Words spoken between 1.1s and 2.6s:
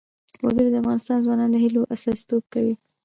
ځوانانو د هیلو استازیتوب